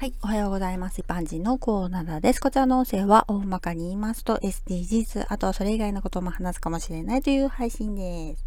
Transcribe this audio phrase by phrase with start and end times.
[0.00, 0.14] はい。
[0.22, 1.02] おはようございます。
[1.02, 2.40] 一般人のコーナーです。
[2.40, 8.46] こちらの音声は大まかに言いますと SDGs、あとはそれ以外のことも話すかもしれないという配信です。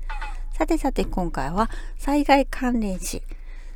[0.58, 3.22] さてさて今回は災害関連死。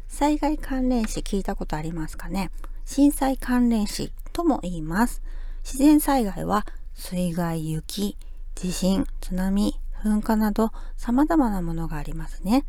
[0.07, 2.49] 災害関連死聞いたことありますかね？
[2.83, 5.21] 震災関連死とも言います。
[5.63, 6.65] 自然災害は
[6.95, 8.17] 水害、雪、
[8.55, 12.65] 地震、津波、噴火など様々なものがありますね。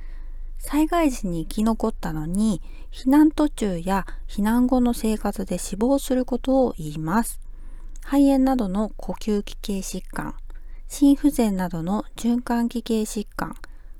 [0.58, 2.60] 災害時に生き残ったのに
[2.90, 7.40] 避難途中や避難後の生活で死亡することを言います。
[8.02, 10.34] 肺炎などの呼吸器系疾患、
[10.88, 13.54] 心不全などの循環器系疾患、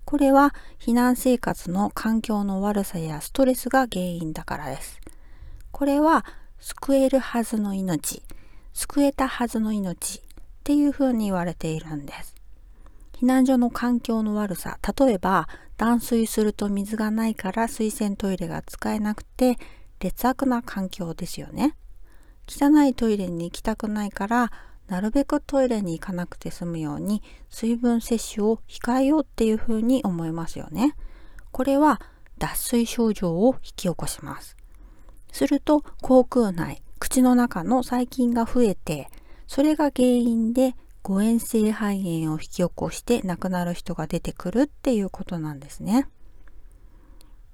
[0.05, 4.98] これは避難生活の環境の悪さやストレスが原因だからです。
[5.70, 6.24] これは
[6.59, 8.23] 救えるはずの命、
[8.73, 10.23] 救えたはずの命っ
[10.65, 12.38] ていうふうに言われているんです。
[13.20, 19.56] 避難所の環境の悪さ、例えば断水すると水がないから水洗トイレが使えなくて
[19.98, 21.74] 劣悪な環境ですよね。
[22.46, 24.52] 汚いトイレに行きたくないから
[24.87, 30.95] なるべくトイレに行かなくて済むように水分摂取を控えようっていうふうに思いますよね。
[31.50, 32.00] これは
[32.38, 34.56] 脱水症状を引き起こします。
[35.32, 39.10] すると口腔内、口の中の細菌が増えて
[39.48, 40.76] それが原因で
[41.09, 46.06] 誤嚥性肺炎を引き起こして亡くなる人が出てくるっていうことなんですね。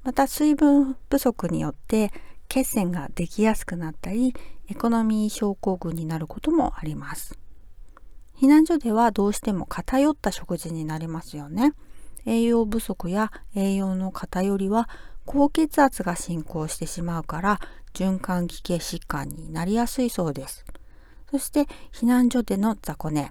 [0.03, 2.11] また水分不足によって
[2.49, 4.35] 血栓ができやすくなったり
[4.69, 7.39] エコノミー症候群になることもあります。
[8.37, 11.75] 避難所ではどうしても偏った食事になりますよね。
[12.27, 14.89] 栄養不足や栄養の偏りは
[15.27, 17.61] 高血圧が進行してしまうから
[17.93, 20.65] 循環器系疾患になりやすいそうです。
[21.31, 23.31] そして避難所での雑魚寝。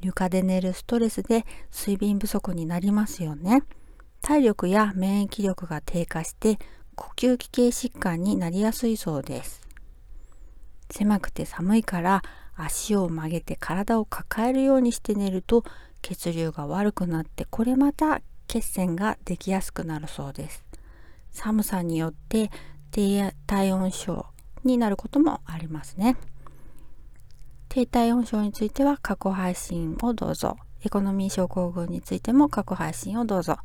[0.00, 3.62] 床で寝るストレスで睡眠不足になりますよね。
[4.20, 6.58] 体力や免疫力が低下して
[6.94, 9.62] 呼吸器系疾患になりやすいそうです。
[10.90, 12.22] 狭くて寒いから
[12.54, 15.64] 足を曲げて体を抱えるようにして寝ると
[16.02, 20.64] 血流が悪くなってこれまた血栓ができやすくなるそうです。
[21.30, 22.50] 寒さによって
[22.90, 24.26] 低体温症
[24.64, 26.16] になることもありますね。
[27.74, 30.56] 低体温症については過去配信をどうぞ。
[30.84, 33.58] エコノミー症候群についても過去配信をどうぞ。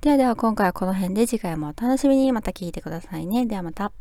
[0.00, 3.46] ではでは今回はこの辺で次回もお楽しみにまた聞いてくださいね。
[3.46, 3.92] ではまた。